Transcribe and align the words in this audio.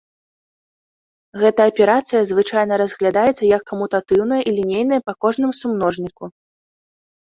Гэта 1.41 1.67
аперацыя 1.73 2.21
звычайна 2.31 2.73
разглядаецца 2.85 3.39
як 3.55 3.61
камутатыўная 3.71 4.41
і 4.49 4.59
лінейная 4.59 5.01
па 5.07 5.13
кожным 5.23 5.51
сумножніку. 5.63 6.37